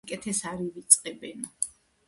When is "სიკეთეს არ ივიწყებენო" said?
0.33-1.53